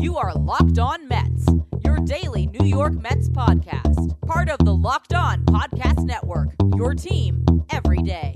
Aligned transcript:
You 0.00 0.16
are 0.16 0.34
Locked 0.34 0.78
On 0.78 1.06
Mets, 1.08 1.46
your 1.84 1.98
daily 1.98 2.46
New 2.46 2.66
York 2.66 2.94
Mets 2.94 3.28
podcast. 3.28 4.20
Part 4.26 4.48
of 4.48 4.58
the 4.64 4.74
Locked 4.74 5.14
On 5.14 5.44
Podcast 5.44 6.04
Network, 6.04 6.54
your 6.76 6.94
team 6.94 7.44
every 7.70 8.02
day. 8.02 8.32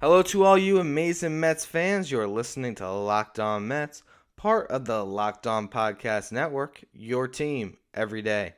Hello 0.00 0.22
to 0.22 0.44
all 0.44 0.58
you 0.58 0.78
amazing 0.78 1.40
Mets 1.40 1.64
fans. 1.64 2.10
You're 2.10 2.28
listening 2.28 2.74
to 2.74 2.90
Locked 2.90 3.40
On 3.40 3.66
Mets, 3.66 4.02
part 4.36 4.70
of 4.70 4.84
the 4.84 5.04
Locked 5.04 5.46
On 5.46 5.66
Podcast 5.66 6.30
Network, 6.30 6.84
your 6.92 7.26
team 7.26 7.78
every 7.94 8.20
day. 8.20 8.54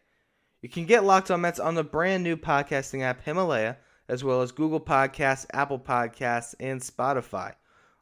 You 0.60 0.68
can 0.68 0.86
get 0.86 1.04
Locked 1.04 1.30
On 1.30 1.40
Mets 1.40 1.60
on 1.60 1.76
the 1.76 1.84
brand 1.84 2.24
new 2.24 2.36
podcasting 2.36 3.02
app 3.02 3.22
Himalaya, 3.22 3.76
as 4.08 4.22
well 4.22 4.42
as 4.42 4.52
Google 4.52 4.80
Podcasts, 4.80 5.46
Apple 5.52 5.78
Podcasts, 5.78 6.54
and 6.60 6.80
Spotify. 6.80 7.54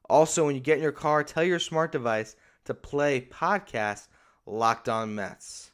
Also, 0.08 0.44
when 0.44 0.54
you 0.54 0.60
get 0.60 0.76
in 0.76 0.82
your 0.82 0.92
car, 0.92 1.24
tell 1.24 1.44
your 1.44 1.58
smart 1.58 1.92
device 1.92 2.36
to 2.64 2.74
play 2.74 3.20
podcast 3.20 4.08
Locked 4.46 4.88
On 4.88 5.14
Mets. 5.14 5.70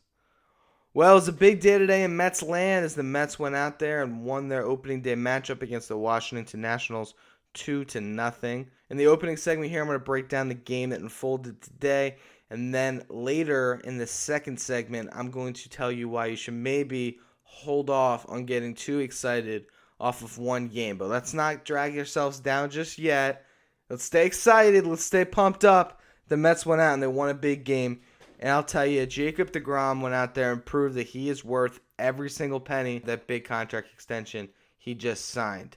Well, 0.92 1.18
it's 1.18 1.28
a 1.28 1.32
big 1.32 1.60
day 1.60 1.78
today 1.78 2.02
in 2.02 2.16
Mets 2.16 2.42
land 2.42 2.84
as 2.84 2.94
the 2.94 3.02
Mets 3.02 3.38
went 3.38 3.54
out 3.54 3.78
there 3.78 4.02
and 4.02 4.24
won 4.24 4.48
their 4.48 4.64
opening 4.64 5.02
day 5.02 5.14
matchup 5.14 5.62
against 5.62 5.88
the 5.88 5.96
Washington 5.96 6.60
Nationals 6.60 7.14
two 7.54 7.84
to 7.86 8.00
nothing. 8.00 8.68
In 8.90 8.96
the 8.96 9.06
opening 9.06 9.36
segment 9.36 9.70
here, 9.70 9.80
I'm 9.80 9.86
going 9.86 9.98
to 9.98 10.04
break 10.04 10.28
down 10.28 10.48
the 10.48 10.54
game 10.54 10.90
that 10.90 11.00
unfolded 11.00 11.60
today, 11.60 12.16
and 12.48 12.74
then 12.74 13.04
later 13.08 13.80
in 13.84 13.98
the 13.98 14.06
second 14.06 14.60
segment, 14.60 15.10
I'm 15.12 15.30
going 15.30 15.52
to 15.54 15.68
tell 15.68 15.92
you 15.92 16.08
why 16.08 16.26
you 16.26 16.36
should 16.36 16.54
maybe 16.54 17.18
hold 17.42 17.90
off 17.90 18.24
on 18.28 18.44
getting 18.44 18.74
too 18.74 18.98
excited 19.00 19.66
off 20.00 20.22
of 20.22 20.38
one 20.38 20.68
game. 20.68 20.96
But 20.96 21.08
let's 21.08 21.34
not 21.34 21.64
drag 21.64 21.94
yourselves 21.94 22.40
down 22.40 22.70
just 22.70 22.98
yet. 22.98 23.44
Let's 23.88 24.04
stay 24.04 24.26
excited. 24.26 24.86
Let's 24.86 25.04
stay 25.04 25.24
pumped 25.24 25.64
up. 25.64 26.00
The 26.28 26.36
Mets 26.36 26.64
went 26.64 26.80
out 26.80 26.94
and 26.94 27.02
they 27.02 27.08
won 27.08 27.28
a 27.28 27.34
big 27.34 27.64
game. 27.64 28.00
And 28.38 28.50
I'll 28.50 28.62
tell 28.62 28.86
you, 28.86 29.04
Jacob 29.04 29.52
DeGrom 29.52 30.00
went 30.00 30.14
out 30.14 30.34
there 30.34 30.52
and 30.52 30.64
proved 30.64 30.94
that 30.94 31.08
he 31.08 31.28
is 31.28 31.44
worth 31.44 31.80
every 31.98 32.30
single 32.30 32.60
penny 32.60 32.98
that 33.00 33.26
big 33.26 33.44
contract 33.44 33.88
extension 33.92 34.48
he 34.78 34.94
just 34.94 35.26
signed. 35.28 35.76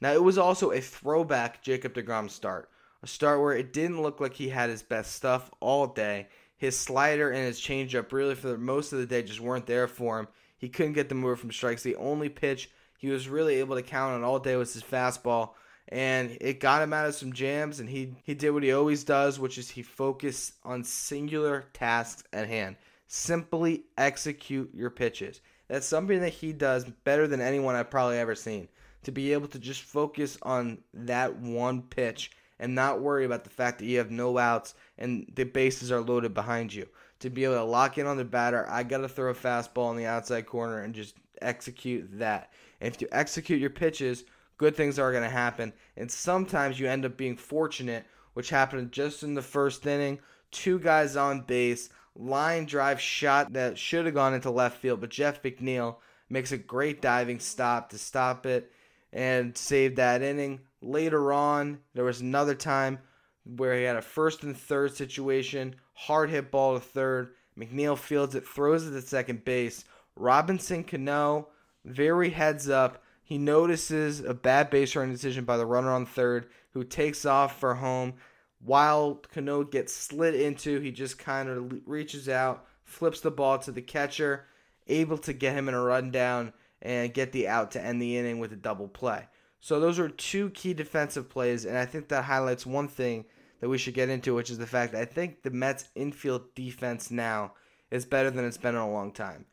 Now, 0.00 0.12
it 0.12 0.22
was 0.22 0.38
also 0.38 0.70
a 0.70 0.80
throwback 0.80 1.62
Jacob 1.62 1.94
DeGrom 1.94 2.30
start. 2.30 2.70
A 3.02 3.06
start 3.06 3.40
where 3.40 3.52
it 3.52 3.72
didn't 3.72 4.02
look 4.02 4.20
like 4.20 4.34
he 4.34 4.48
had 4.48 4.70
his 4.70 4.82
best 4.82 5.14
stuff 5.14 5.50
all 5.60 5.86
day. 5.86 6.28
His 6.56 6.78
slider 6.78 7.30
and 7.30 7.44
his 7.44 7.60
changeup, 7.60 8.10
really, 8.12 8.34
for 8.34 8.56
most 8.56 8.92
of 8.92 8.98
the 8.98 9.06
day, 9.06 9.22
just 9.22 9.40
weren't 9.40 9.66
there 9.66 9.86
for 9.86 10.18
him. 10.18 10.28
He 10.56 10.68
couldn't 10.68 10.94
get 10.94 11.08
the 11.08 11.14
move 11.14 11.38
from 11.38 11.52
strikes. 11.52 11.82
The 11.82 11.96
only 11.96 12.28
pitch 12.28 12.70
he 12.98 13.08
was 13.08 13.28
really 13.28 13.54
able 13.54 13.76
to 13.76 13.82
count 13.82 14.14
on 14.14 14.24
all 14.24 14.38
day 14.38 14.56
was 14.56 14.74
his 14.74 14.82
fastball 14.82 15.50
and 15.88 16.36
it 16.40 16.60
got 16.60 16.82
him 16.82 16.92
out 16.92 17.06
of 17.06 17.14
some 17.14 17.32
jams 17.32 17.80
and 17.80 17.88
he 17.88 18.14
he 18.24 18.34
did 18.34 18.50
what 18.50 18.62
he 18.62 18.72
always 18.72 19.04
does 19.04 19.40
which 19.40 19.56
is 19.56 19.70
he 19.70 19.82
focused 19.82 20.52
on 20.64 20.84
singular 20.84 21.64
tasks 21.72 22.24
at 22.32 22.46
hand. 22.46 22.76
Simply 23.06 23.84
execute 23.96 24.70
your 24.74 24.90
pitches. 24.90 25.40
That's 25.68 25.86
something 25.86 26.20
that 26.20 26.32
he 26.32 26.52
does 26.52 26.84
better 27.04 27.26
than 27.26 27.40
anyone 27.40 27.74
i've 27.74 27.90
probably 27.90 28.18
ever 28.18 28.34
seen. 28.34 28.68
To 29.04 29.12
be 29.12 29.32
able 29.32 29.48
to 29.48 29.58
just 29.58 29.82
focus 29.82 30.36
on 30.42 30.78
that 30.92 31.36
one 31.36 31.82
pitch 31.82 32.32
and 32.58 32.74
not 32.74 33.00
worry 33.00 33.24
about 33.24 33.44
the 33.44 33.50
fact 33.50 33.78
that 33.78 33.86
you 33.86 33.98
have 33.98 34.10
no 34.10 34.36
outs 34.36 34.74
and 34.98 35.30
the 35.36 35.44
bases 35.44 35.90
are 35.90 36.00
loaded 36.00 36.34
behind 36.34 36.74
you. 36.74 36.86
To 37.20 37.30
be 37.30 37.44
able 37.44 37.54
to 37.54 37.64
lock 37.64 37.96
in 37.96 38.06
on 38.06 38.16
the 38.18 38.24
batter 38.24 38.68
i 38.68 38.82
got 38.82 38.98
to 38.98 39.08
throw 39.08 39.30
a 39.30 39.34
fastball 39.34 39.90
in 39.90 39.96
the 39.96 40.06
outside 40.06 40.44
corner 40.46 40.80
and 40.82 40.94
just 40.94 41.16
execute 41.40 42.18
that 42.18 42.50
if 42.80 43.00
you 43.00 43.08
execute 43.10 43.60
your 43.60 43.70
pitches 43.70 44.24
good 44.58 44.76
things 44.76 44.98
are 44.98 45.12
going 45.12 45.24
to 45.24 45.30
happen. 45.30 45.72
And 45.96 46.10
sometimes 46.10 46.78
you 46.78 46.88
end 46.88 47.06
up 47.06 47.16
being 47.16 47.36
fortunate, 47.36 48.04
which 48.34 48.50
happened 48.50 48.92
just 48.92 49.22
in 49.22 49.34
the 49.34 49.42
first 49.42 49.86
inning. 49.86 50.18
Two 50.50 50.78
guys 50.78 51.16
on 51.16 51.42
base, 51.42 51.88
line 52.14 52.66
drive 52.66 53.00
shot 53.00 53.52
that 53.52 53.78
should 53.78 54.04
have 54.04 54.14
gone 54.14 54.34
into 54.34 54.50
left 54.50 54.78
field, 54.78 55.00
but 55.00 55.10
Jeff 55.10 55.42
McNeil 55.42 55.96
makes 56.28 56.52
a 56.52 56.58
great 56.58 57.00
diving 57.00 57.38
stop 57.38 57.90
to 57.90 57.98
stop 57.98 58.44
it 58.44 58.70
and 59.12 59.56
save 59.56 59.96
that 59.96 60.22
inning. 60.22 60.60
Later 60.82 61.32
on, 61.32 61.78
there 61.94 62.04
was 62.04 62.20
another 62.20 62.54
time 62.54 62.98
where 63.44 63.76
he 63.76 63.84
had 63.84 63.96
a 63.96 64.02
first 64.02 64.42
and 64.42 64.56
third 64.56 64.94
situation, 64.94 65.74
hard 65.94 66.28
hit 66.30 66.50
ball 66.50 66.74
to 66.74 66.80
third. 66.80 67.34
McNeil 67.58 67.96
fields 67.96 68.34
it, 68.34 68.46
throws 68.46 68.86
it 68.86 68.92
to 68.92 69.02
second 69.02 69.44
base. 69.44 69.84
Robinson 70.16 70.84
Cano, 70.84 71.48
very 71.84 72.30
heads 72.30 72.68
up, 72.68 73.02
he 73.22 73.38
notices 73.38 74.20
a 74.20 74.32
bad 74.34 74.70
base 74.70 74.96
running 74.96 75.12
decision 75.12 75.44
by 75.44 75.56
the 75.56 75.66
runner 75.66 75.90
on 75.90 76.06
third, 76.06 76.48
who 76.72 76.84
takes 76.84 77.24
off 77.24 77.58
for 77.60 77.74
home. 77.74 78.14
While 78.60 79.16
Cano 79.16 79.64
gets 79.64 79.94
slid 79.94 80.34
into, 80.34 80.80
he 80.80 80.90
just 80.90 81.18
kind 81.18 81.48
of 81.48 81.72
reaches 81.86 82.28
out, 82.28 82.66
flips 82.84 83.20
the 83.20 83.30
ball 83.30 83.58
to 83.58 83.72
the 83.72 83.82
catcher, 83.82 84.46
able 84.86 85.18
to 85.18 85.32
get 85.32 85.54
him 85.54 85.68
in 85.68 85.74
a 85.74 85.82
rundown 85.82 86.52
and 86.80 87.12
get 87.12 87.32
the 87.32 87.48
out 87.48 87.70
to 87.72 87.84
end 87.84 88.00
the 88.00 88.16
inning 88.16 88.38
with 88.38 88.52
a 88.52 88.56
double 88.56 88.88
play. 88.88 89.28
So 89.60 89.80
those 89.80 89.98
are 89.98 90.08
two 90.08 90.50
key 90.50 90.72
defensive 90.72 91.28
plays, 91.28 91.64
and 91.64 91.76
I 91.76 91.84
think 91.84 92.08
that 92.08 92.24
highlights 92.24 92.64
one 92.64 92.88
thing 92.88 93.24
that 93.60 93.68
we 93.68 93.78
should 93.78 93.94
get 93.94 94.08
into, 94.08 94.34
which 94.34 94.50
is 94.50 94.58
the 94.58 94.66
fact 94.66 94.92
that 94.92 95.02
I 95.02 95.04
think 95.04 95.42
the 95.42 95.50
Mets 95.50 95.88
infield 95.94 96.54
defense 96.54 97.10
now 97.10 97.54
is 97.90 98.06
better 98.06 98.30
than 98.30 98.44
it's 98.44 98.56
been 98.56 98.74
in 98.74 98.80
a 98.80 98.90
long 98.90 99.12
time. 99.12 99.46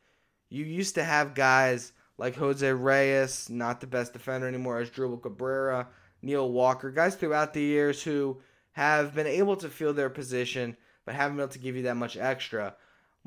You 0.49 0.63
used 0.63 0.95
to 0.95 1.03
have 1.03 1.33
guys 1.33 1.91
like 2.17 2.35
Jose 2.35 2.71
Reyes, 2.71 3.49
not 3.49 3.81
the 3.81 3.87
best 3.87 4.13
defender 4.13 4.47
anymore, 4.47 4.81
Asdrubal 4.81 5.21
Cabrera, 5.21 5.87
Neil 6.21 6.49
Walker, 6.49 6.91
guys 6.91 7.15
throughout 7.15 7.53
the 7.53 7.61
years 7.61 8.03
who 8.03 8.41
have 8.73 9.13
been 9.13 9.27
able 9.27 9.55
to 9.57 9.69
fill 9.69 9.93
their 9.93 10.09
position 10.09 10.75
but 11.05 11.15
haven't 11.15 11.37
been 11.37 11.43
able 11.43 11.53
to 11.53 11.59
give 11.59 11.75
you 11.75 11.83
that 11.83 11.97
much 11.97 12.17
extra. 12.17 12.75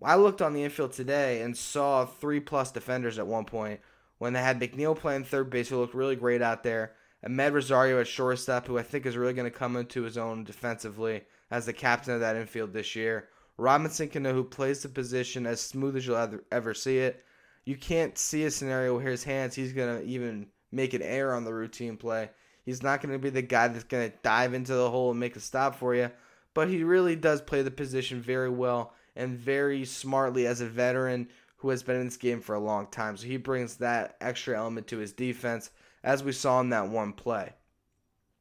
I 0.03 0.17
looked 0.17 0.43
on 0.43 0.53
the 0.53 0.65
infield 0.65 0.93
today 0.93 1.43
and 1.43 1.57
saw 1.57 2.05
three 2.05 2.41
plus 2.41 2.71
defenders 2.71 3.19
at 3.19 3.27
one 3.27 3.45
point 3.45 3.81
when 4.19 4.33
they 4.33 4.41
had 4.41 4.61
McNeil 4.61 4.97
playing 4.97 5.25
third 5.25 5.49
base, 5.49 5.69
who 5.69 5.79
looked 5.79 5.95
really 5.95 6.17
great 6.17 6.43
out 6.43 6.63
there, 6.63 6.93
Amed 7.25 7.53
Rosario 7.53 8.01
at 8.01 8.07
shortstop, 8.07 8.67
who 8.67 8.79
I 8.79 8.83
think 8.83 9.07
is 9.07 9.17
really 9.17 9.33
going 9.33 9.51
to 9.51 9.57
come 9.57 9.77
into 9.77 10.03
his 10.03 10.19
own 10.19 10.45
defensively 10.45 11.23
as 11.51 11.67
the 11.67 11.73
captain 11.73 12.15
of 12.15 12.21
that 12.21 12.37
infield 12.37 12.73
this 12.73 12.97
year. 12.97 13.29
Robinson 13.57 14.09
Cano, 14.09 14.33
who 14.33 14.45
plays 14.45 14.83
the 14.83 14.89
position 14.89 15.47
as 15.47 15.61
smooth 15.61 15.97
as 15.97 16.07
you'll 16.07 16.17
ever, 16.17 16.45
ever 16.53 16.75
see 16.75 16.99
it 16.99 17.25
you 17.69 17.77
can't 17.77 18.17
see 18.17 18.45
a 18.45 18.51
scenario 18.51 18.95
where 18.95 19.11
his 19.11 19.25
hands 19.25 19.55
he's 19.55 19.75
gonna 19.75 20.01
even 20.01 20.47
make 20.73 20.95
an 20.95 21.03
error 21.03 21.35
on 21.35 21.45
the 21.45 21.53
routine 21.53 21.99
play. 21.99 22.31
He's 22.65 22.83
not 22.83 23.03
gonna 23.03 23.19
be 23.19 23.29
the 23.29 23.43
guy 23.43 23.69
that's 23.69 23.85
gonna 23.85 24.09
dive 24.23 24.55
into 24.55 24.73
the 24.73 24.89
hole 24.89 25.11
and 25.11 25.21
make 25.21 25.37
a 25.37 25.41
stop 25.41 25.75
for 25.75 25.95
you. 25.95 26.11
But 26.55 26.69
he 26.69 26.83
really 26.83 27.15
does 27.15 27.43
play 27.43 27.61
the 27.61 27.71
position 27.71 28.23
very 28.23 28.49
well 28.49 28.95
and 29.15 29.37
very 29.37 29.85
smartly 29.85 30.47
as 30.47 30.63
a 30.63 30.67
veteran 30.67 31.29
who 31.59 31.69
has 31.69 31.83
been 31.83 31.97
in 31.97 32.07
this 32.07 32.17
game 32.17 32.41
for 32.41 32.55
a 32.55 32.59
long 32.59 32.87
time. 32.87 33.19
So 33.19 33.27
he 33.27 33.37
brings 33.37 33.77
that 33.77 34.17
extra 34.19 34.57
element 34.57 34.87
to 34.87 34.97
his 34.97 35.13
defense, 35.13 35.71
as 36.03 36.25
we 36.25 36.33
saw 36.33 36.61
in 36.61 36.71
that 36.71 36.89
one 36.89 37.13
play. 37.13 37.53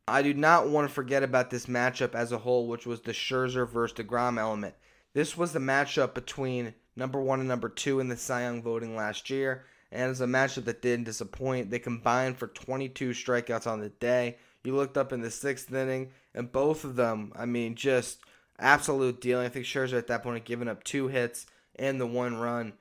I 0.08 0.22
do 0.22 0.34
not 0.34 0.70
want 0.70 0.88
to 0.88 0.94
forget 0.94 1.22
about 1.22 1.50
this 1.50 1.66
matchup 1.66 2.16
as 2.16 2.32
a 2.32 2.38
whole, 2.38 2.66
which 2.70 2.86
was 2.86 3.02
the 3.02 3.12
Scherzer 3.12 3.68
versus 3.68 3.98
DeGrom 3.98 4.40
element. 4.40 4.76
This 5.12 5.36
was 5.36 5.52
the 5.52 5.60
matchup 5.60 6.14
between 6.14 6.76
number 6.97 7.22
one 7.22 7.40
and 7.40 7.47
number 7.47 7.69
two 7.69 8.00
in 8.00 8.09
the 8.09 8.18
Cy 8.18 8.41
Young 8.41 8.62
voting 8.62 8.96
last 8.96 9.30
year. 9.30 9.66
And 9.91 10.12
as 10.12 10.19
a 10.19 10.25
matchup 10.25 10.66
that 10.66 10.81
didn't 10.81 11.06
disappoint. 11.06 11.69
They 11.69 11.80
combined 11.80 12.38
for 12.38 12.47
22 12.47 13.12
strikeouts 13.12 13.68
on 13.68 13.80
the 13.80 13.90
day. 13.90 14.38
You 14.63 14.75
looked 14.75 14.97
up 14.97 15.13
in 15.13 15.22
the 15.22 15.31
sixth 15.31 15.72
inning, 15.74 16.12
and 16.34 16.52
both 16.52 16.84
of 16.84 16.97
them, 16.97 17.31
I 17.38 17.46
mean, 17.46 17.75
just 17.75 18.19
absolute 18.59 19.22
dealing. 19.22 19.46
I 19.46 19.50
think 19.50 19.66
Scherzer 19.66 19.97
at 19.97 20.07
that 20.07 20.24
point 20.24 20.38
had 20.38 20.46
given 20.46 20.68
up 20.68 20.84
two 20.84 21.07
hits 21.07 21.46
and 21.78 22.02
the 22.02 22.07
one 22.07 22.36
run. 22.36 22.74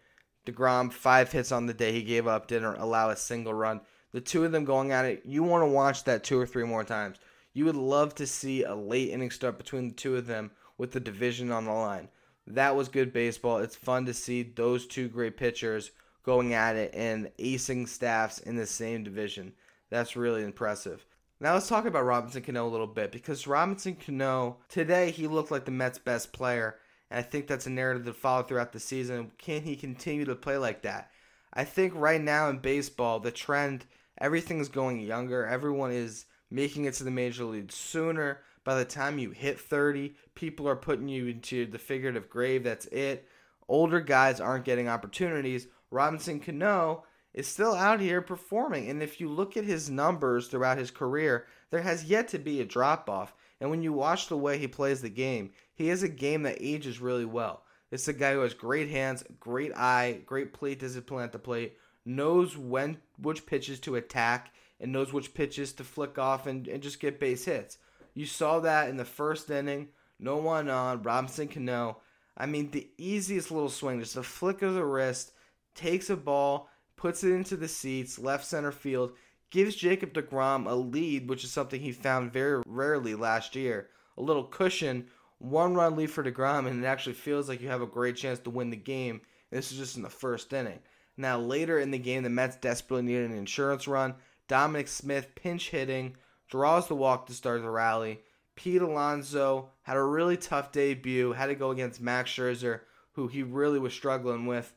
DeGrom, 0.46 0.92
five 0.92 1.30
hits 1.30 1.52
on 1.52 1.66
the 1.66 1.74
day 1.74 1.92
he 1.92 2.02
gave 2.02 2.26
up, 2.26 2.48
didn't 2.48 2.78
allow 2.78 3.10
a 3.10 3.16
single 3.16 3.54
run. 3.54 3.82
The 4.10 4.20
two 4.20 4.44
of 4.44 4.50
them 4.50 4.64
going 4.64 4.90
at 4.90 5.04
it, 5.04 5.22
you 5.26 5.44
want 5.44 5.62
to 5.62 5.68
watch 5.68 6.04
that 6.04 6.24
two 6.24 6.40
or 6.40 6.46
three 6.46 6.64
more 6.64 6.82
times. 6.82 7.18
You 7.52 7.66
would 7.66 7.76
love 7.76 8.14
to 8.16 8.26
see 8.26 8.64
a 8.64 8.74
late 8.74 9.10
inning 9.10 9.30
start 9.30 9.58
between 9.58 9.88
the 9.88 9.94
two 9.94 10.16
of 10.16 10.26
them 10.26 10.50
with 10.78 10.92
the 10.92 11.00
division 11.00 11.52
on 11.52 11.66
the 11.66 11.72
line 11.72 12.08
that 12.46 12.76
was 12.76 12.88
good 12.88 13.12
baseball. 13.12 13.58
It's 13.58 13.76
fun 13.76 14.06
to 14.06 14.14
see 14.14 14.42
those 14.42 14.86
two 14.86 15.08
great 15.08 15.36
pitchers 15.36 15.90
going 16.22 16.54
at 16.54 16.76
it 16.76 16.92
and 16.94 17.30
acing 17.38 17.88
staffs 17.88 18.38
in 18.38 18.56
the 18.56 18.66
same 18.66 19.04
division. 19.04 19.52
That's 19.90 20.16
really 20.16 20.42
impressive. 20.42 21.04
Now 21.38 21.54
let's 21.54 21.68
talk 21.68 21.84
about 21.84 22.04
Robinson 22.04 22.42
Cano 22.42 22.66
a 22.66 22.70
little 22.70 22.86
bit 22.86 23.12
because 23.12 23.46
Robinson 23.46 23.96
Cano 23.96 24.58
today 24.68 25.10
he 25.10 25.26
looked 25.26 25.50
like 25.50 25.66
the 25.66 25.70
Mets' 25.70 25.98
best 25.98 26.32
player, 26.32 26.76
and 27.10 27.18
I 27.18 27.22
think 27.22 27.46
that's 27.46 27.66
a 27.66 27.70
narrative 27.70 28.06
to 28.06 28.14
follow 28.14 28.42
throughout 28.42 28.72
the 28.72 28.80
season. 28.80 29.32
Can 29.38 29.62
he 29.62 29.76
continue 29.76 30.24
to 30.24 30.34
play 30.34 30.56
like 30.56 30.82
that? 30.82 31.10
I 31.52 31.64
think 31.64 31.92
right 31.94 32.20
now 32.20 32.48
in 32.48 32.58
baseball 32.58 33.20
the 33.20 33.30
trend 33.30 33.84
everything's 34.18 34.68
going 34.68 35.00
younger. 35.00 35.46
Everyone 35.46 35.92
is 35.92 36.24
making 36.50 36.86
it 36.86 36.94
to 36.94 37.04
the 37.04 37.10
major 37.10 37.44
leagues 37.44 37.74
sooner. 37.74 38.40
By 38.66 38.74
the 38.74 38.84
time 38.84 39.20
you 39.20 39.30
hit 39.30 39.60
30, 39.60 40.16
people 40.34 40.68
are 40.68 40.74
putting 40.74 41.06
you 41.06 41.28
into 41.28 41.66
the 41.66 41.78
figurative 41.78 42.28
grave. 42.28 42.64
That's 42.64 42.86
it. 42.86 43.28
Older 43.68 44.00
guys 44.00 44.40
aren't 44.40 44.64
getting 44.64 44.88
opportunities. 44.88 45.68
Robinson 45.92 46.40
Cano 46.40 47.04
is 47.32 47.46
still 47.46 47.76
out 47.76 48.00
here 48.00 48.20
performing. 48.20 48.90
And 48.90 49.04
if 49.04 49.20
you 49.20 49.28
look 49.28 49.56
at 49.56 49.62
his 49.62 49.88
numbers 49.88 50.48
throughout 50.48 50.78
his 50.78 50.90
career, 50.90 51.46
there 51.70 51.82
has 51.82 52.06
yet 52.06 52.26
to 52.30 52.40
be 52.40 52.60
a 52.60 52.64
drop 52.64 53.08
off. 53.08 53.36
And 53.60 53.70
when 53.70 53.84
you 53.84 53.92
watch 53.92 54.26
the 54.26 54.36
way 54.36 54.58
he 54.58 54.66
plays 54.66 55.00
the 55.00 55.10
game, 55.10 55.52
he 55.72 55.88
is 55.88 56.02
a 56.02 56.08
game 56.08 56.42
that 56.42 56.58
ages 56.58 57.00
really 57.00 57.24
well. 57.24 57.62
It's 57.92 58.08
a 58.08 58.12
guy 58.12 58.32
who 58.32 58.40
has 58.40 58.52
great 58.52 58.90
hands, 58.90 59.22
great 59.38 59.76
eye, 59.76 60.22
great 60.26 60.52
plate 60.52 60.80
discipline 60.80 61.22
at 61.22 61.30
the 61.30 61.38
plate, 61.38 61.76
knows 62.04 62.56
when 62.56 62.98
which 63.16 63.46
pitches 63.46 63.78
to 63.80 63.94
attack, 63.94 64.52
and 64.80 64.90
knows 64.90 65.12
which 65.12 65.34
pitches 65.34 65.72
to 65.74 65.84
flick 65.84 66.18
off 66.18 66.48
and, 66.48 66.66
and 66.66 66.82
just 66.82 66.98
get 66.98 67.20
base 67.20 67.44
hits. 67.44 67.78
You 68.16 68.24
saw 68.24 68.60
that 68.60 68.88
in 68.88 68.96
the 68.96 69.04
first 69.04 69.50
inning. 69.50 69.88
No 70.18 70.38
one 70.38 70.70
on. 70.70 71.02
Robinson 71.02 71.48
Cano. 71.48 71.98
I 72.34 72.46
mean, 72.46 72.70
the 72.70 72.88
easiest 72.96 73.50
little 73.50 73.68
swing, 73.68 74.00
just 74.00 74.16
a 74.16 74.22
flick 74.22 74.62
of 74.62 74.74
the 74.74 74.84
wrist, 74.84 75.32
takes 75.74 76.08
a 76.08 76.16
ball, 76.16 76.70
puts 76.96 77.22
it 77.22 77.32
into 77.32 77.56
the 77.56 77.68
seats, 77.68 78.18
left 78.18 78.46
center 78.46 78.72
field, 78.72 79.12
gives 79.50 79.76
Jacob 79.76 80.14
DeGrom 80.14 80.66
a 80.66 80.74
lead, 80.74 81.28
which 81.28 81.44
is 81.44 81.52
something 81.52 81.80
he 81.80 81.92
found 81.92 82.32
very 82.32 82.62
rarely 82.66 83.14
last 83.14 83.54
year. 83.54 83.90
A 84.16 84.22
little 84.22 84.44
cushion, 84.44 85.08
one 85.38 85.74
run 85.74 85.94
lead 85.94 86.10
for 86.10 86.24
DeGrom, 86.24 86.66
and 86.66 86.82
it 86.82 86.86
actually 86.86 87.12
feels 87.12 87.50
like 87.50 87.60
you 87.60 87.68
have 87.68 87.82
a 87.82 87.86
great 87.86 88.16
chance 88.16 88.38
to 88.40 88.50
win 88.50 88.70
the 88.70 88.76
game. 88.76 89.20
This 89.50 89.70
is 89.70 89.78
just 89.78 89.96
in 89.96 90.02
the 90.02 90.08
first 90.08 90.52
inning. 90.54 90.80
Now, 91.18 91.38
later 91.38 91.78
in 91.78 91.90
the 91.90 91.98
game, 91.98 92.22
the 92.22 92.30
Mets 92.30 92.56
desperately 92.56 93.04
needed 93.04 93.30
an 93.30 93.36
insurance 93.36 93.86
run. 93.86 94.14
Dominic 94.48 94.88
Smith 94.88 95.34
pinch 95.34 95.70
hitting, 95.70 96.16
draws 96.48 96.88
the 96.88 96.94
walk 96.94 97.26
to 97.26 97.32
start 97.32 97.62
the 97.62 97.70
rally. 97.70 98.20
Pete 98.54 98.82
Alonso 98.82 99.70
had 99.82 99.96
a 99.96 100.02
really 100.02 100.36
tough 100.36 100.72
debut, 100.72 101.32
had 101.32 101.46
to 101.46 101.54
go 101.54 101.70
against 101.70 102.00
Max 102.00 102.30
Scherzer, 102.30 102.80
who 103.12 103.28
he 103.28 103.42
really 103.42 103.78
was 103.78 103.92
struggling 103.92 104.46
with. 104.46 104.72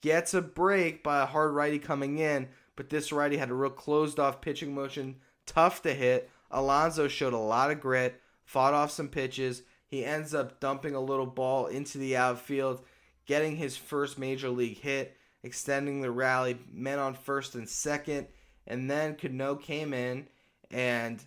Gets 0.00 0.34
a 0.34 0.42
break 0.42 1.02
by 1.02 1.22
a 1.22 1.26
hard 1.26 1.54
righty 1.54 1.78
coming 1.78 2.18
in, 2.18 2.48
but 2.76 2.90
this 2.90 3.12
righty 3.12 3.36
had 3.36 3.50
a 3.50 3.54
real 3.54 3.70
closed 3.70 4.20
off 4.20 4.40
pitching 4.40 4.74
motion, 4.74 5.16
tough 5.46 5.82
to 5.82 5.94
hit. 5.94 6.30
Alonso 6.50 7.08
showed 7.08 7.32
a 7.32 7.38
lot 7.38 7.70
of 7.70 7.80
grit, 7.80 8.20
fought 8.44 8.74
off 8.74 8.90
some 8.90 9.08
pitches. 9.08 9.62
He 9.88 10.04
ends 10.04 10.34
up 10.34 10.60
dumping 10.60 10.94
a 10.94 11.00
little 11.00 11.26
ball 11.26 11.66
into 11.66 11.98
the 11.98 12.16
outfield, 12.16 12.84
getting 13.24 13.56
his 13.56 13.76
first 13.76 14.18
major 14.18 14.50
league 14.50 14.78
hit, 14.78 15.16
extending 15.42 16.00
the 16.00 16.10
rally, 16.10 16.58
men 16.70 16.98
on 16.98 17.14
first 17.14 17.54
and 17.54 17.68
second. 17.68 18.28
And 18.66 18.90
then 18.90 19.16
Cano 19.16 19.56
came 19.56 19.92
in 19.94 20.28
and 20.70 21.22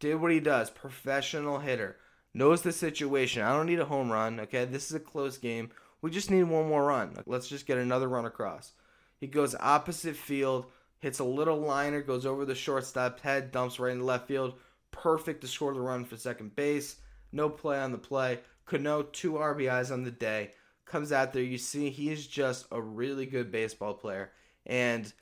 did 0.00 0.16
what 0.16 0.32
he 0.32 0.40
does. 0.40 0.70
Professional 0.70 1.58
hitter. 1.58 1.96
Knows 2.32 2.62
the 2.62 2.72
situation. 2.72 3.42
I 3.42 3.52
don't 3.52 3.66
need 3.66 3.80
a 3.80 3.84
home 3.84 4.10
run, 4.10 4.40
okay? 4.40 4.64
This 4.64 4.90
is 4.90 4.94
a 4.96 5.00
close 5.00 5.38
game. 5.38 5.70
We 6.02 6.10
just 6.10 6.30
need 6.30 6.42
one 6.44 6.68
more 6.68 6.84
run. 6.84 7.16
Let's 7.26 7.48
just 7.48 7.66
get 7.66 7.78
another 7.78 8.08
run 8.08 8.26
across. 8.26 8.72
He 9.20 9.26
goes 9.26 9.54
opposite 9.58 10.16
field, 10.16 10.66
hits 10.98 11.18
a 11.18 11.24
little 11.24 11.58
liner, 11.58 12.02
goes 12.02 12.26
over 12.26 12.44
the 12.44 12.54
shortstop's 12.54 13.22
head, 13.22 13.52
dumps 13.52 13.78
right 13.78 13.92
in 13.92 14.00
the 14.00 14.04
left 14.04 14.28
field. 14.28 14.54
Perfect 14.90 15.40
to 15.40 15.46
score 15.46 15.72
the 15.72 15.80
run 15.80 16.04
for 16.04 16.16
second 16.16 16.56
base. 16.56 16.96
No 17.32 17.48
play 17.48 17.78
on 17.78 17.92
the 17.92 17.98
play. 17.98 18.40
Cano, 18.66 19.02
two 19.02 19.32
RBIs 19.32 19.92
on 19.92 20.02
the 20.02 20.10
day. 20.10 20.50
Comes 20.84 21.12
out 21.12 21.32
there, 21.32 21.42
you 21.42 21.58
see 21.58 21.90
he 21.90 22.10
is 22.10 22.26
just 22.26 22.66
a 22.70 22.80
really 22.80 23.26
good 23.26 23.50
baseball 23.50 23.94
player. 23.94 24.32
And 24.66 25.12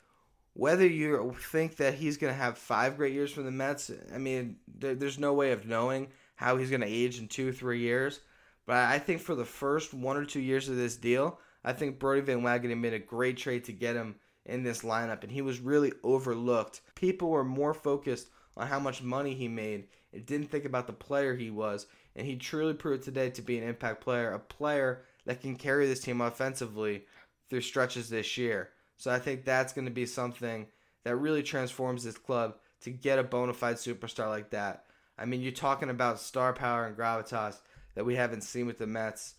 whether 0.53 0.85
you 0.85 1.35
think 1.51 1.77
that 1.77 1.95
he's 1.95 2.17
going 2.17 2.31
to 2.31 2.39
have 2.39 2.57
five 2.57 2.97
great 2.97 3.13
years 3.13 3.31
for 3.31 3.41
the 3.41 3.51
Mets, 3.51 3.91
I 4.13 4.17
mean, 4.17 4.57
there, 4.67 4.95
there's 4.95 5.19
no 5.19 5.33
way 5.33 5.51
of 5.51 5.65
knowing 5.65 6.09
how 6.35 6.57
he's 6.57 6.69
going 6.69 6.81
to 6.81 6.87
age 6.87 7.19
in 7.19 7.27
two, 7.27 7.51
three 7.51 7.79
years. 7.79 8.19
But 8.65 8.77
I 8.77 8.99
think 8.99 9.21
for 9.21 9.35
the 9.35 9.45
first 9.45 9.93
one 9.93 10.15
or 10.15 10.25
two 10.25 10.39
years 10.39 10.69
of 10.69 10.75
this 10.75 10.95
deal, 10.95 11.39
I 11.63 11.73
think 11.73 11.99
Brodie 11.99 12.21
Van 12.21 12.41
Wagenen 12.41 12.79
made 12.79 12.93
a 12.93 12.99
great 12.99 13.37
trade 13.37 13.63
to 13.65 13.73
get 13.73 13.95
him 13.95 14.15
in 14.45 14.63
this 14.63 14.81
lineup, 14.81 15.23
and 15.23 15.31
he 15.31 15.41
was 15.41 15.59
really 15.59 15.93
overlooked. 16.03 16.81
People 16.95 17.29
were 17.29 17.45
more 17.45 17.73
focused 17.73 18.29
on 18.55 18.67
how 18.67 18.79
much 18.79 19.01
money 19.01 19.33
he 19.33 19.47
made 19.47 19.87
and 20.11 20.25
didn't 20.25 20.51
think 20.51 20.65
about 20.65 20.87
the 20.87 20.93
player 20.93 21.35
he 21.35 21.49
was. 21.49 21.87
And 22.15 22.27
he 22.27 22.35
truly 22.35 22.73
proved 22.73 23.03
today 23.03 23.29
to 23.31 23.41
be 23.41 23.57
an 23.57 23.67
impact 23.67 24.01
player, 24.01 24.31
a 24.31 24.39
player 24.39 25.03
that 25.25 25.41
can 25.41 25.55
carry 25.55 25.87
this 25.87 26.01
team 26.01 26.21
offensively 26.21 27.05
through 27.49 27.61
stretches 27.61 28.09
this 28.09 28.37
year. 28.37 28.69
So 29.03 29.11
I 29.11 29.19
think 29.19 29.43
that's 29.43 29.73
going 29.73 29.83
to 29.83 29.91
be 29.91 30.05
something 30.05 30.65
that 31.03 31.17
really 31.17 31.43
transforms 31.43 32.05
this 32.05 32.17
club 32.17 32.55
to 32.83 32.89
get 32.89 33.19
a 33.19 33.23
bona 33.23 33.53
fide 33.53 33.75
superstar 33.75 34.29
like 34.29 34.51
that. 34.51 34.85
I 35.19 35.25
mean, 35.25 35.41
you're 35.41 35.51
talking 35.51 35.89
about 35.89 36.21
star 36.21 36.53
power 36.53 36.85
and 36.85 36.95
gravitas 36.95 37.57
that 37.95 38.05
we 38.05 38.15
haven't 38.15 38.45
seen 38.45 38.65
with 38.65 38.77
the 38.77 38.87
Mets. 38.87 39.35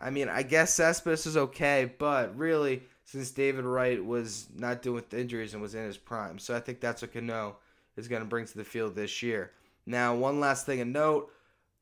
I 0.00 0.10
mean, 0.10 0.28
I 0.28 0.42
guess 0.42 0.74
Cespedes 0.74 1.26
is 1.26 1.36
okay, 1.36 1.92
but 1.96 2.36
really, 2.36 2.82
since 3.04 3.30
David 3.30 3.64
Wright 3.64 4.04
was 4.04 4.48
not 4.52 4.82
doing 4.82 4.96
with 4.96 5.14
injuries 5.14 5.52
and 5.52 5.62
was 5.62 5.76
in 5.76 5.84
his 5.84 5.96
prime, 5.96 6.40
so 6.40 6.56
I 6.56 6.58
think 6.58 6.80
that's 6.80 7.00
what 7.00 7.12
Cano 7.12 7.58
is 7.96 8.08
going 8.08 8.22
to 8.22 8.28
bring 8.28 8.46
to 8.46 8.58
the 8.58 8.64
field 8.64 8.96
this 8.96 9.22
year. 9.22 9.52
Now, 9.86 10.16
one 10.16 10.40
last 10.40 10.66
thing 10.66 10.78
to 10.78 10.84
note: 10.84 11.30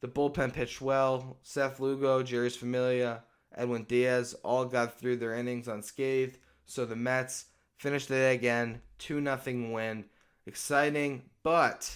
the 0.03 0.07
bullpen 0.07 0.53
pitched 0.53 0.83
well. 0.83 1.39
Seth 1.43 1.81
Lugo, 1.81 2.23
Jeurys 2.23 2.59
Familia, 2.59 3.23
Edwin 3.55 3.85
Diaz 3.85 4.35
all 4.45 4.67
got 4.67 4.99
through 4.99 5.17
their 5.17 5.35
innings 5.35 5.67
unscathed. 5.67 6.37
So 6.67 6.85
the 6.85 6.97
Mets 6.97 7.47
finished 7.77 8.09
the 8.09 8.15
day 8.15 8.35
again, 8.35 8.81
2 8.99 9.23
0 9.23 9.73
win. 9.73 10.05
Exciting, 10.47 11.23
but 11.43 11.95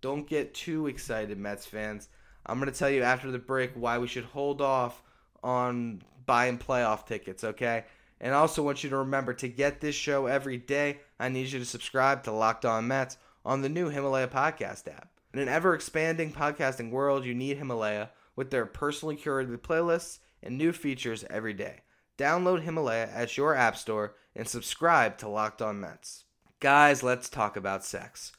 don't 0.00 0.28
get 0.28 0.54
too 0.54 0.86
excited, 0.86 1.38
Mets 1.38 1.66
fans. 1.66 2.08
I'm 2.46 2.58
going 2.58 2.72
to 2.72 2.78
tell 2.78 2.90
you 2.90 3.02
after 3.02 3.30
the 3.30 3.38
break 3.38 3.72
why 3.74 3.98
we 3.98 4.06
should 4.06 4.24
hold 4.24 4.60
off 4.60 5.02
on 5.42 6.02
buying 6.26 6.58
playoff 6.58 7.06
tickets, 7.06 7.44
okay? 7.44 7.84
And 8.20 8.34
I 8.34 8.38
also 8.38 8.62
want 8.62 8.82
you 8.82 8.90
to 8.90 8.98
remember 8.98 9.32
to 9.34 9.48
get 9.48 9.80
this 9.80 9.94
show 9.94 10.26
every 10.26 10.56
day, 10.56 11.00
I 11.20 11.28
need 11.28 11.52
you 11.52 11.58
to 11.58 11.64
subscribe 11.64 12.24
to 12.24 12.32
Locked 12.32 12.64
On 12.64 12.86
Mets 12.86 13.16
on 13.44 13.62
the 13.62 13.68
new 13.68 13.88
Himalaya 13.88 14.28
podcast 14.28 14.88
app. 14.88 15.08
In 15.32 15.40
an 15.40 15.48
ever 15.48 15.74
expanding 15.74 16.32
podcasting 16.32 16.90
world, 16.90 17.24
you 17.24 17.34
need 17.34 17.58
Himalaya 17.58 18.10
with 18.34 18.50
their 18.50 18.66
personally 18.66 19.16
curated 19.16 19.56
playlists 19.58 20.18
and 20.42 20.56
new 20.56 20.72
features 20.72 21.24
every 21.28 21.52
day. 21.52 21.80
Download 22.18 22.62
Himalaya 22.62 23.08
at 23.14 23.36
your 23.36 23.54
app 23.54 23.76
store 23.76 24.16
and 24.34 24.48
subscribe 24.48 25.18
to 25.18 25.28
Locked 25.28 25.62
On 25.62 25.78
Mets. 25.78 26.24
Guys, 26.58 27.04
let's 27.04 27.28
talk 27.28 27.56
about 27.56 27.84
sex. 27.84 28.32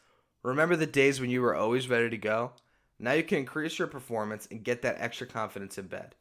Remember 0.43 0.75
the 0.75 0.85
days 0.85 1.21
when 1.21 1.29
you 1.29 1.41
were 1.41 1.55
always 1.55 1.89
ready 1.89 2.09
to 2.09 2.17
go? 2.17 2.51
Now 2.99 3.13
you 3.13 3.23
can 3.23 3.37
increase 3.37 3.79
your 3.79 3.87
performance 3.87 4.49
and 4.51 4.65
get 4.65 4.81
that 4.81 4.97
extra 4.99 5.25
confidence 5.25 5.77
in 5.77 5.87
bed. 5.87 6.15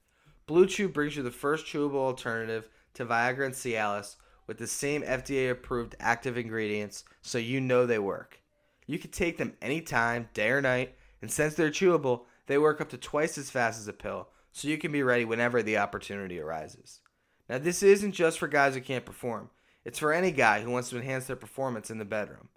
Blue 0.47 0.67
Chew 0.67 0.89
brings 0.89 1.17
you 1.17 1.25
the 1.25 1.33
first 1.33 1.67
chewable 1.67 1.97
alternative 1.97 2.69
to 2.95 3.05
Viagra 3.05 3.47
and 3.47 3.55
Cialis 3.55 4.15
with 4.47 4.59
the 4.59 4.69
same 4.69 5.03
FDA 5.03 5.51
approved 5.51 5.97
active 5.99 6.39
ingredients 6.39 7.03
so 7.23 7.39
you 7.39 7.61
know 7.61 7.87
they 7.87 7.99
work. 7.99 8.41
You 8.87 9.01
can 9.01 9.11
take 9.11 9.37
them 9.37 9.55
anytime, 9.61 10.29
day 10.33 10.51
or 10.51 10.63
night, 10.63 10.95
and 11.21 11.31
since 11.31 11.55
they're 11.55 11.71
chewable, 11.71 12.27
they 12.47 12.57
work 12.57 12.81
up 12.81 12.91
to 12.91 12.97
twice 12.97 13.37
as 13.37 13.51
fast 13.51 13.81
as 13.81 13.89
a 13.89 13.93
pill, 13.93 14.29
so 14.53 14.69
you 14.69 14.79
can 14.79 14.93
be 14.93 15.03
ready 15.03 15.25
whenever 15.25 15.61
the 15.61 15.79
opportunity 15.79 16.39
arises. 16.39 17.01
Now, 17.49 17.59
this 17.59 17.83
isn't 17.83 18.13
just 18.13 18.39
for 18.39 18.49
guys 18.49 18.75
who 18.75 18.81
can't 18.81 19.07
perform, 19.07 19.51
it's 19.85 19.99
for 19.99 20.13
any 20.13 20.31
guy 20.31 20.61
who 20.61 20.71
wants 20.71 20.91
to 20.91 20.97
enhance 20.97 21.27
their 21.27 21.37
performance 21.37 21.91
in 21.91 21.99
the 21.99 22.05
bedroom. 22.05 22.49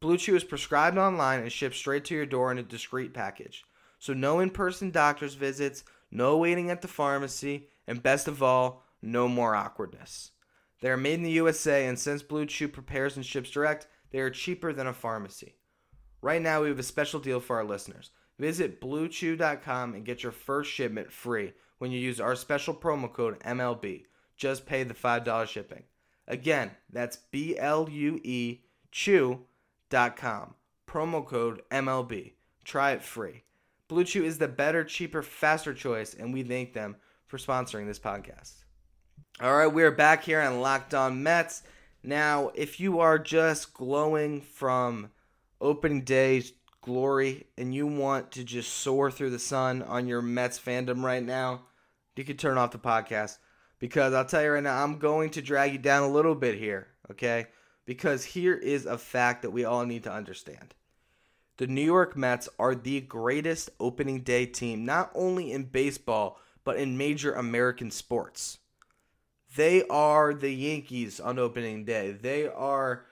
Blue 0.00 0.16
Chew 0.16 0.34
is 0.34 0.44
prescribed 0.44 0.98
online 0.98 1.40
and 1.40 1.52
shipped 1.52 1.76
straight 1.76 2.04
to 2.06 2.14
your 2.14 2.26
door 2.26 2.50
in 2.50 2.58
a 2.58 2.62
discreet 2.62 3.12
package. 3.14 3.64
So, 3.98 4.14
no 4.14 4.40
in 4.40 4.50
person 4.50 4.90
doctor's 4.90 5.34
visits, 5.34 5.84
no 6.10 6.38
waiting 6.38 6.70
at 6.70 6.82
the 6.82 6.88
pharmacy, 6.88 7.68
and 7.86 8.02
best 8.02 8.26
of 8.26 8.42
all, 8.42 8.84
no 9.00 9.28
more 9.28 9.54
awkwardness. 9.54 10.30
They 10.80 10.90
are 10.90 10.96
made 10.96 11.14
in 11.14 11.22
the 11.22 11.30
USA, 11.30 11.86
and 11.86 11.98
since 11.98 12.22
Blue 12.22 12.46
Chew 12.46 12.68
prepares 12.68 13.16
and 13.16 13.24
ships 13.24 13.50
direct, 13.50 13.86
they 14.10 14.18
are 14.18 14.30
cheaper 14.30 14.72
than 14.72 14.88
a 14.88 14.92
pharmacy. 14.92 15.54
Right 16.20 16.42
now, 16.42 16.62
we 16.62 16.68
have 16.68 16.78
a 16.78 16.84
special 16.84 17.20
deal 17.20 17.40
for 17.40 17.56
our 17.56 17.64
listeners. 17.64 18.10
Visit 18.38 18.80
bluechew.com 18.80 19.94
and 19.94 20.04
get 20.04 20.22
your 20.22 20.32
first 20.32 20.70
shipment 20.70 21.12
free 21.12 21.52
when 21.78 21.92
you 21.92 21.98
use 21.98 22.20
our 22.20 22.34
special 22.34 22.74
promo 22.74 23.12
code 23.12 23.38
MLB. 23.40 24.04
Just 24.36 24.66
pay 24.66 24.82
the 24.82 24.94
$5 24.94 25.46
shipping. 25.46 25.84
Again, 26.28 26.70
that's 26.90 27.16
B 27.30 27.58
L 27.58 27.88
U 27.90 28.20
E 28.22 28.60
Chew.com. 28.90 30.54
Promo 30.86 31.26
code 31.26 31.62
MLB. 31.70 32.32
Try 32.64 32.92
it 32.92 33.02
free. 33.02 33.42
Blue 33.88 34.04
Chew 34.04 34.24
is 34.24 34.38
the 34.38 34.48
better, 34.48 34.84
cheaper, 34.84 35.22
faster 35.22 35.74
choice, 35.74 36.14
and 36.14 36.32
we 36.32 36.42
thank 36.42 36.72
them 36.72 36.96
for 37.26 37.38
sponsoring 37.38 37.86
this 37.86 37.98
podcast. 37.98 38.52
All 39.40 39.54
right, 39.56 39.66
we're 39.66 39.90
back 39.90 40.24
here 40.24 40.40
on 40.40 40.60
Locked 40.60 40.94
On 40.94 41.22
Mets. 41.22 41.62
Now, 42.02 42.52
if 42.54 42.78
you 42.78 43.00
are 43.00 43.18
just 43.18 43.74
glowing 43.74 44.40
from 44.40 45.10
opening 45.60 46.02
day's 46.02 46.52
glory 46.82 47.46
and 47.56 47.74
you 47.74 47.86
want 47.86 48.32
to 48.32 48.44
just 48.44 48.72
soar 48.72 49.10
through 49.10 49.30
the 49.30 49.38
sun 49.38 49.82
on 49.82 50.06
your 50.06 50.20
Mets 50.20 50.58
fandom 50.58 51.02
right 51.02 51.22
now, 51.22 51.62
you 52.16 52.24
can 52.24 52.36
turn 52.36 52.58
off 52.58 52.72
the 52.72 52.78
podcast 52.78 53.38
because 53.82 54.14
I'll 54.14 54.24
tell 54.24 54.44
you 54.44 54.52
right 54.52 54.62
now, 54.62 54.80
I'm 54.80 54.98
going 54.98 55.30
to 55.30 55.42
drag 55.42 55.72
you 55.72 55.78
down 55.78 56.04
a 56.04 56.08
little 56.08 56.36
bit 56.36 56.56
here, 56.56 56.86
okay? 57.10 57.46
Because 57.84 58.24
here 58.24 58.54
is 58.54 58.86
a 58.86 58.96
fact 58.96 59.42
that 59.42 59.50
we 59.50 59.64
all 59.64 59.84
need 59.84 60.04
to 60.04 60.12
understand. 60.12 60.72
The 61.56 61.66
New 61.66 61.82
York 61.82 62.16
Mets 62.16 62.48
are 62.60 62.76
the 62.76 63.00
greatest 63.00 63.70
opening 63.80 64.20
day 64.20 64.46
team, 64.46 64.84
not 64.84 65.10
only 65.16 65.50
in 65.50 65.64
baseball, 65.64 66.38
but 66.62 66.76
in 66.76 66.96
major 66.96 67.32
American 67.32 67.90
sports. 67.90 68.58
They 69.56 69.82
are 69.88 70.32
the 70.32 70.52
Yankees 70.52 71.18
on 71.18 71.40
opening 71.40 71.84
day. 71.84 72.12
They 72.12 72.46
are 72.46 73.04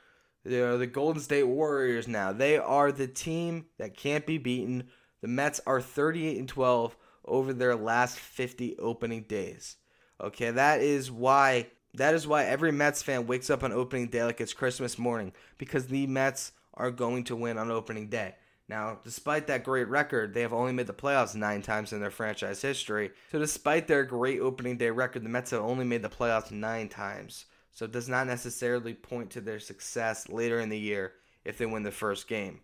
they 0.45 0.61
are 0.61 0.77
the 0.77 0.87
Golden 0.87 1.21
State 1.21 1.49
Warriors 1.49 2.07
now. 2.07 2.33
They 2.33 2.57
are 2.59 2.93
the 2.93 3.09
team 3.09 3.67
that 3.79 3.97
can't 3.97 4.25
be 4.25 4.39
beaten. 4.39 4.85
The 5.21 5.27
Mets 5.27 5.61
are 5.67 5.81
38 5.81 6.39
and 6.39 6.49
12 6.49 6.97
over 7.25 7.53
their 7.53 7.75
last 7.75 8.21
50 8.21 8.79
opening 8.79 9.23
days. 9.25 9.77
Okay, 10.21 10.51
that 10.51 10.81
is 10.81 11.11
why 11.11 11.69
that 11.95 12.15
is 12.15 12.27
why 12.27 12.45
every 12.45 12.73
Mets 12.73 13.03
fan 13.03 13.27
wakes 13.27 13.51
up 13.51 13.65
on 13.65 13.73
opening 13.73 14.09
day 14.09 14.25
like 14.25 14.41
it's 14.41 14.53
Christmas 14.53 14.99
morning 14.99 15.33
because 15.59 15.87
the 15.87 16.07
Mets 16.07 16.53
are 16.75 16.91
going 16.91 17.25
to 17.25 17.37
win 17.37 17.59
on 17.59 17.71
opening 17.71 18.09
day. 18.09 18.35
Now, 18.69 19.01
despite 19.03 19.49
that 19.49 19.65
great 19.65 19.89
record, 19.89 20.33
they 20.33 20.43
have 20.43 20.53
only 20.53 20.73
made 20.73 20.87
the 20.87 20.93
playoffs 20.95 21.35
nine 21.35 21.61
times 21.61 21.93
in 21.93 22.01
their 22.01 22.13
franchise 22.13 22.63
history. 22.63 23.11
So, 23.33 23.41
despite 23.41 23.89
their 23.89 24.05
great 24.05 24.39
opening 24.39 24.77
day 24.77 24.91
record, 24.91 25.25
the 25.25 25.29
Mets 25.29 25.51
have 25.51 25.63
only 25.63 25.85
made 25.85 26.03
the 26.03 26.09
playoffs 26.09 26.53
nine 26.53 26.89
times. 26.89 27.47
So, 27.73 27.87
it 27.87 27.93
does 27.93 28.09
not 28.09 28.29
necessarily 28.29 28.95
point 28.95 29.31
to 29.31 29.41
their 29.41 29.59
success 29.59 30.29
later 30.29 30.61
in 30.61 30.69
the 30.69 30.79
year 30.79 31.15
if 31.45 31.59
they 31.59 31.67
win 31.67 31.83
the 31.83 31.91
first 31.91 32.29
game. 32.29 32.61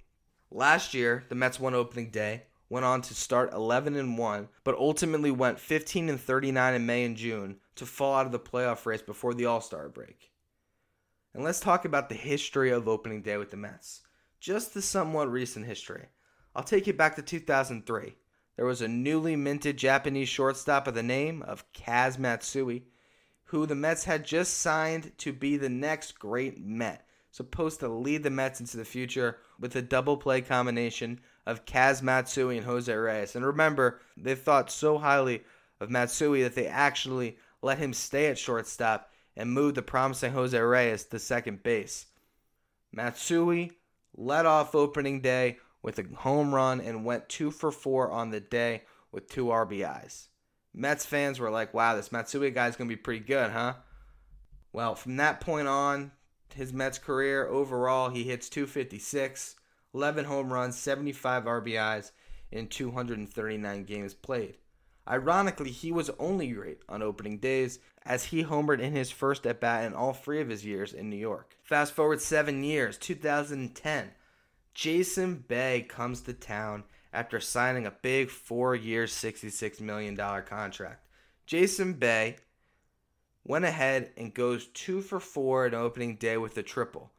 Last 0.52 0.94
year, 0.94 1.24
the 1.28 1.34
Mets 1.34 1.58
won 1.58 1.74
opening 1.74 2.10
day, 2.10 2.44
went 2.68 2.84
on 2.84 3.02
to 3.02 3.14
start 3.14 3.52
11 3.52 3.96
and 3.96 4.18
1, 4.18 4.48
but 4.64 4.76
ultimately 4.76 5.30
went 5.30 5.60
15 5.60 6.08
and 6.08 6.20
39 6.20 6.74
in 6.74 6.86
May 6.86 7.04
and 7.04 7.16
June 7.16 7.56
to 7.76 7.86
fall 7.86 8.14
out 8.14 8.26
of 8.26 8.32
the 8.32 8.38
playoff 8.38 8.86
race 8.86 9.02
before 9.02 9.34
the 9.34 9.46
All-Star 9.46 9.88
break. 9.88 10.30
And 11.34 11.44
let's 11.44 11.60
talk 11.60 11.84
about 11.84 12.08
the 12.08 12.14
history 12.14 12.70
of 12.70 12.88
opening 12.88 13.22
day 13.22 13.36
with 13.36 13.50
the 13.50 13.56
Mets 13.56 14.02
just 14.40 14.74
the 14.74 14.82
somewhat 14.82 15.30
recent 15.30 15.66
history. 15.66 16.06
I'll 16.54 16.62
take 16.62 16.86
you 16.86 16.92
back 16.92 17.16
to 17.16 17.22
2003. 17.22 18.14
There 18.56 18.64
was 18.64 18.80
a 18.80 18.88
newly 18.88 19.36
minted 19.36 19.76
Japanese 19.76 20.28
shortstop 20.28 20.84
by 20.84 20.92
the 20.92 21.02
name 21.02 21.42
of 21.42 21.70
Kaz 21.72 22.18
Matsui, 22.18 22.84
who 23.46 23.66
the 23.66 23.74
Mets 23.74 24.04
had 24.04 24.24
just 24.24 24.58
signed 24.58 25.12
to 25.18 25.32
be 25.32 25.56
the 25.56 25.68
next 25.68 26.18
great 26.18 26.64
Met, 26.64 27.06
supposed 27.30 27.80
to 27.80 27.88
lead 27.88 28.22
the 28.22 28.30
Mets 28.30 28.60
into 28.60 28.76
the 28.76 28.84
future 28.84 29.38
with 29.58 29.76
a 29.76 29.82
double 29.82 30.16
play 30.16 30.40
combination 30.40 31.20
of 31.46 31.64
Kaz 31.64 32.02
Matsui 32.02 32.58
and 32.58 32.66
Jose 32.66 32.92
Reyes. 32.92 33.36
And 33.36 33.46
remember, 33.46 34.00
they 34.16 34.34
thought 34.34 34.70
so 34.70 34.98
highly 34.98 35.44
of 35.80 35.90
Matsui 35.90 36.42
that 36.42 36.54
they 36.54 36.66
actually 36.66 37.38
let 37.62 37.78
him 37.78 37.92
stay 37.92 38.26
at 38.26 38.38
shortstop 38.38 39.10
and 39.36 39.52
moved 39.52 39.76
the 39.76 39.82
promising 39.82 40.32
Jose 40.32 40.58
Reyes 40.58 41.04
to 41.04 41.18
second 41.18 41.62
base. 41.62 42.06
Matsui 42.92 43.72
led 44.16 44.46
off 44.46 44.74
opening 44.74 45.20
day 45.20 45.58
with 45.82 45.98
a 45.98 46.04
home 46.16 46.54
run 46.54 46.80
and 46.80 47.04
went 47.04 47.28
two 47.28 47.50
for 47.50 47.70
four 47.70 48.10
on 48.10 48.30
the 48.30 48.40
day 48.40 48.82
with 49.12 49.28
two 49.28 49.46
RBIs. 49.46 50.28
Mets 50.74 51.06
fans 51.06 51.38
were 51.38 51.50
like, 51.50 51.72
wow, 51.72 51.94
this 51.94 52.12
Matsui 52.12 52.50
guy's 52.50 52.76
going 52.76 52.88
to 52.88 52.96
be 52.96 53.00
pretty 53.00 53.24
good, 53.24 53.50
huh? 53.50 53.74
Well, 54.72 54.94
from 54.94 55.16
that 55.16 55.40
point 55.40 55.68
on, 55.68 56.12
his 56.54 56.72
Mets 56.72 56.98
career 56.98 57.46
overall, 57.46 58.10
he 58.10 58.24
hits 58.24 58.48
256, 58.48 59.56
11 59.96 60.26
home 60.26 60.52
runs, 60.52 60.76
75 60.76 61.44
RBIs 61.44 62.10
in 62.52 62.68
239 62.68 63.84
games 63.84 64.12
played. 64.12 64.58
Ironically, 65.08 65.70
he 65.70 65.90
was 65.90 66.10
only 66.18 66.48
great 66.48 66.82
on 66.86 67.00
opening 67.00 67.38
days 67.38 67.78
as 68.04 68.24
he 68.24 68.44
homered 68.44 68.78
in 68.78 68.92
his 68.92 69.10
first 69.10 69.46
at 69.46 69.58
bat 69.58 69.86
in 69.86 69.94
all 69.94 70.12
three 70.12 70.42
of 70.42 70.50
his 70.50 70.66
years 70.66 70.92
in 70.92 71.08
New 71.08 71.16
York. 71.16 71.56
Fast 71.62 71.94
forward 71.94 72.20
seven 72.20 72.62
years, 72.62 72.98
2010. 72.98 74.10
Jason 74.74 75.44
Bay 75.48 75.86
comes 75.88 76.20
to 76.20 76.34
town 76.34 76.84
after 77.10 77.40
signing 77.40 77.86
a 77.86 77.90
big 77.90 78.28
four 78.28 78.74
year, 78.74 79.04
$66 79.04 79.80
million 79.80 80.14
contract. 80.14 81.06
Jason 81.46 81.94
Bay 81.94 82.36
went 83.44 83.64
ahead 83.64 84.10
and 84.18 84.34
goes 84.34 84.66
two 84.74 85.00
for 85.00 85.20
four 85.20 85.66
in 85.66 85.72
opening 85.72 86.16
day 86.16 86.36
with 86.36 86.58
a 86.58 86.62
triple. 86.62 87.12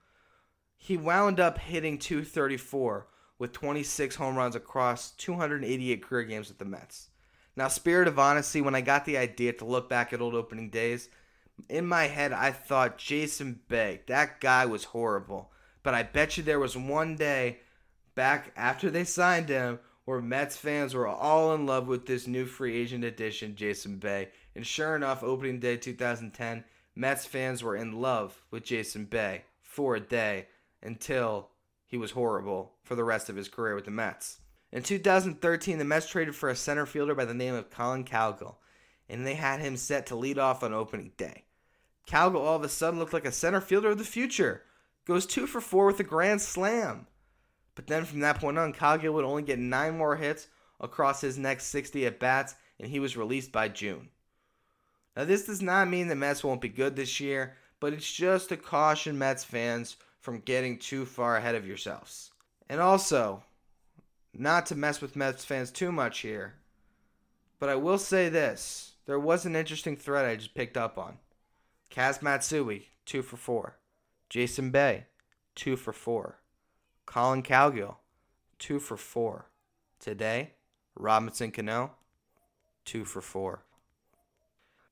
He 0.77 0.95
wound 0.97 1.39
up 1.39 1.57
hitting 1.57 1.97
234 1.97 3.07
with 3.39 3.51
26 3.51 4.15
home 4.15 4.35
runs 4.35 4.55
across 4.55 5.11
288 5.11 6.01
career 6.01 6.23
games 6.23 6.47
with 6.47 6.57
the 6.57 6.65
Mets. 6.65 7.09
Now, 7.55 7.67
spirit 7.67 8.07
of 8.07 8.19
honesty, 8.19 8.61
when 8.61 8.75
I 8.75 8.81
got 8.81 9.05
the 9.05 9.17
idea 9.17 9.53
to 9.53 9.65
look 9.65 9.89
back 9.89 10.13
at 10.13 10.21
old 10.21 10.35
opening 10.35 10.69
days, 10.69 11.09
in 11.69 11.85
my 11.85 12.05
head 12.05 12.31
I 12.31 12.51
thought 12.51 12.97
Jason 12.97 13.59
Bay, 13.67 14.01
that 14.07 14.39
guy 14.39 14.65
was 14.65 14.85
horrible. 14.85 15.51
But 15.83 15.93
I 15.93 16.03
bet 16.03 16.37
you 16.37 16.43
there 16.43 16.59
was 16.59 16.77
one 16.77 17.15
day 17.15 17.59
back 18.15 18.51
after 18.55 18.89
they 18.89 19.03
signed 19.03 19.49
him 19.49 19.79
where 20.05 20.21
Mets 20.21 20.55
fans 20.55 20.93
were 20.93 21.07
all 21.07 21.53
in 21.53 21.65
love 21.65 21.87
with 21.87 22.05
this 22.05 22.27
new 22.27 22.45
free 22.45 22.77
agent 22.77 23.03
addition, 23.03 23.55
Jason 23.55 23.97
Bay. 23.97 24.29
And 24.55 24.65
sure 24.65 24.95
enough, 24.95 25.23
opening 25.23 25.59
day 25.59 25.77
2010, 25.77 26.63
Mets 26.95 27.25
fans 27.25 27.63
were 27.63 27.75
in 27.75 27.99
love 28.01 28.41
with 28.51 28.63
Jason 28.63 29.05
Bay 29.05 29.43
for 29.61 29.95
a 29.95 29.99
day 29.99 30.47
until 30.81 31.49
he 31.85 31.97
was 31.97 32.11
horrible 32.11 32.73
for 32.83 32.95
the 32.95 33.03
rest 33.03 33.29
of 33.29 33.35
his 33.35 33.49
career 33.49 33.75
with 33.75 33.85
the 33.85 33.91
Mets. 33.91 34.39
In 34.71 34.83
2013, 34.83 35.77
the 35.77 35.85
Mets 35.85 36.09
traded 36.09 36.35
for 36.35 36.49
a 36.49 36.55
center 36.55 36.85
fielder 36.85 37.15
by 37.15 37.25
the 37.25 37.33
name 37.33 37.53
of 37.53 37.69
Collin 37.69 38.03
Cowgill, 38.03 38.55
and 39.07 39.25
they 39.25 39.35
had 39.35 39.61
him 39.61 39.77
set 39.77 40.05
to 40.07 40.15
lead 40.15 40.37
off 40.37 40.63
on 40.63 40.73
opening 40.73 41.13
day. 41.17 41.45
Cowgill 42.07 42.41
all 42.41 42.55
of 42.55 42.63
a 42.63 42.69
sudden 42.69 42.99
looked 42.99 43.13
like 43.13 43.25
a 43.25 43.31
center 43.31 43.61
fielder 43.61 43.89
of 43.89 43.97
the 43.97 44.03
future. 44.03 44.63
Goes 45.05 45.25
two 45.25 45.47
for 45.47 45.61
four 45.61 45.85
with 45.85 45.99
a 45.99 46.03
grand 46.03 46.41
slam. 46.41 47.07
But 47.75 47.87
then 47.87 48.05
from 48.05 48.19
that 48.21 48.39
point 48.39 48.57
on, 48.57 48.73
Cowgill 48.73 49.13
would 49.13 49.25
only 49.25 49.43
get 49.43 49.59
nine 49.59 49.97
more 49.97 50.17
hits 50.17 50.47
across 50.79 51.21
his 51.21 51.37
next 51.37 51.67
60 51.67 52.05
at 52.05 52.19
bats, 52.19 52.55
and 52.79 52.89
he 52.89 52.99
was 52.99 53.15
released 53.15 53.51
by 53.51 53.69
June. 53.69 54.09
Now, 55.15 55.25
this 55.25 55.45
does 55.45 55.61
not 55.61 55.89
mean 55.89 56.07
the 56.07 56.15
Mets 56.15 56.43
won't 56.43 56.61
be 56.61 56.69
good 56.69 56.95
this 56.95 57.19
year, 57.19 57.55
but 57.79 57.93
it's 57.93 58.11
just 58.11 58.49
to 58.49 58.57
caution 58.57 59.17
Mets 59.17 59.43
fans 59.43 59.95
from 60.19 60.39
getting 60.39 60.77
too 60.77 61.05
far 61.05 61.37
ahead 61.37 61.55
of 61.55 61.67
yourselves. 61.67 62.31
And 62.69 62.81
also, 62.81 63.43
not 64.33 64.65
to 64.67 64.75
mess 64.75 65.01
with 65.01 65.15
Mets 65.15 65.45
fans 65.45 65.71
too 65.71 65.91
much 65.91 66.19
here, 66.19 66.55
but 67.59 67.69
I 67.69 67.75
will 67.75 67.97
say 67.97 68.29
this. 68.29 68.93
There 69.05 69.19
was 69.19 69.45
an 69.45 69.55
interesting 69.55 69.95
thread 69.95 70.25
I 70.25 70.35
just 70.35 70.53
picked 70.53 70.77
up 70.77 70.97
on. 70.97 71.17
Kaz 71.89 72.21
Matsui, 72.21 72.89
2 73.05 73.21
for 73.21 73.37
4. 73.37 73.77
Jason 74.29 74.69
Bay, 74.69 75.05
2 75.55 75.77
for 75.77 75.93
4. 75.93 76.39
Collin 77.05 77.41
Cowgill, 77.41 77.95
2 78.59 78.79
for 78.79 78.97
4. 78.97 79.49
Today, 79.99 80.51
Robinson 80.95 81.51
Cano, 81.51 81.91
2 82.85 83.05
for 83.05 83.21
4. 83.21 83.63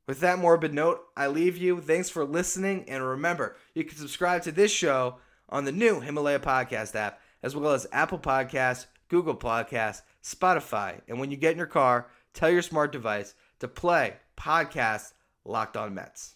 With 0.08 0.20
that 0.20 0.40
morbid 0.40 0.74
note, 0.74 1.02
I 1.18 1.28
leave 1.28 1.58
you. 1.58 1.82
Thanks 1.82 2.10
for 2.10 2.26
listening. 2.26 2.86
And 2.88 3.04
remember, 3.04 3.56
you 3.74 3.84
can 3.84 3.98
subscribe 3.98 4.44
to 4.44 4.52
this 4.52 4.72
show 4.72 5.18
on 5.50 5.66
the 5.66 5.72
new 5.72 6.00
Himalaya 6.00 6.40
Podcast 6.40 6.96
app, 6.96 7.20
as 7.42 7.56
well 7.56 7.74
as 7.74 7.88
Apple 7.92 8.20
Podcasts, 8.20 8.86
Google 9.10 9.36
Podcasts, 9.36 10.02
Spotify, 10.24 11.02
and 11.08 11.20
when 11.20 11.30
you 11.30 11.38
get 11.38 11.52
in 11.52 11.58
your 11.58 11.68
car, 11.68 12.08
tell 12.34 12.50
your 12.50 12.64
smart 12.64 12.92
device 12.92 13.36
to 13.60 13.68
play 13.68 14.16
podcast 14.36 15.14
Locked 15.44 15.78
On 15.78 15.94
Mets. 15.94 16.34